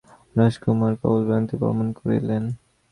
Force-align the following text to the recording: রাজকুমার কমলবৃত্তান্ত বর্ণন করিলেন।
রাজকুমার 0.35 0.93
কমলবৃত্তান্ত 1.01 1.49
বর্ণন 1.61 1.89
করিলেন। 1.99 2.43